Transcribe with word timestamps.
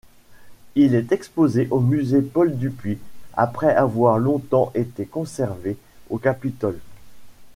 Il 0.73 0.95
est 0.95 1.11
exposé 1.11 1.67
au 1.69 1.79
Musée 1.79 2.23
Paul-Dupuy, 2.23 2.97
après 3.33 3.75
avoir 3.75 4.17
longtemps 4.17 4.71
été 4.73 5.05
conservé 5.05 5.77
au 6.09 6.17
Capitole. 6.17 6.79